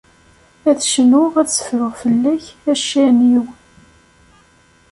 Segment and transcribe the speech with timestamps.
[0.69, 3.45] Ad cnuɣ, ad ssefruɣ fell-ak, a ccan-iw!